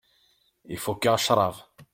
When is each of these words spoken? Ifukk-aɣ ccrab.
Ifukk-aɣ 0.75 1.17
ccrab. 1.19 1.55